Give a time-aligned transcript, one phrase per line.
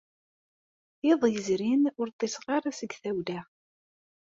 [1.11, 3.39] Iḍ izrin ur ṭṭiseɣ ara seg tawla.